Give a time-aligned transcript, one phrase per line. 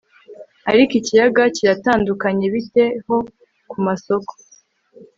[0.71, 3.17] Ariko ikiyaga kiratandukanye Bite ho
[3.69, 4.31] ku masoko